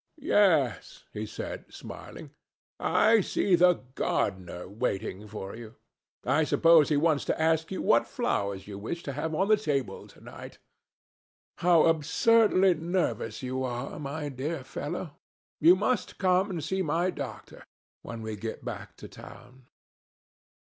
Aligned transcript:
"Yes," 0.17 1.05
he 1.13 1.27
said, 1.27 1.65
smiling, 1.71 2.31
"I 2.79 3.21
see 3.21 3.53
the 3.53 3.81
gardener 3.93 4.67
waiting 4.67 5.27
for 5.27 5.55
you. 5.55 5.75
I 6.25 6.43
suppose 6.43 6.89
he 6.89 6.97
wants 6.97 7.23
to 7.25 7.39
ask 7.39 7.69
you 7.71 7.83
what 7.83 8.07
flowers 8.07 8.65
you 8.67 8.79
wish 8.79 9.03
to 9.03 9.11
have 9.13 9.35
on 9.35 9.47
the 9.47 9.57
table 9.57 10.07
to 10.07 10.19
night. 10.19 10.57
How 11.59 11.83
absurdly 11.83 12.73
nervous 12.73 13.43
you 13.43 13.63
are, 13.63 13.99
my 13.99 14.29
dear 14.29 14.63
fellow! 14.63 15.17
You 15.59 15.75
must 15.75 16.17
come 16.17 16.49
and 16.49 16.63
see 16.63 16.81
my 16.81 17.11
doctor, 17.11 17.63
when 18.01 18.23
we 18.23 18.35
get 18.37 18.65
back 18.65 18.97
to 19.05 19.07
town." 19.07 19.67